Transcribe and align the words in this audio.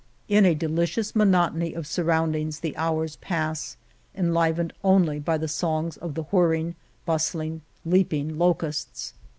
In 0.27 0.47
a 0.47 0.55
delicious 0.55 1.15
monotony 1.15 1.73
of 1.75 1.85
surroundings 1.85 2.61
the 2.61 2.75
hours 2.75 3.17
pass, 3.17 3.77
enlivened 4.15 4.73
only 4.83 5.19
by 5.19 5.37
the 5.37 5.47
songs 5.47 5.95
of 5.95 6.15
the 6.15 6.23
whirring, 6.23 6.73
bustling, 7.05 7.61
leaping 7.85 8.39
locusts. 8.39 9.13